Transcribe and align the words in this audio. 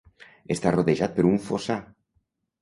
Està 0.55 0.71
rodejat 0.75 1.13
per 1.19 1.27
un 1.33 1.37
fossar. 1.49 1.79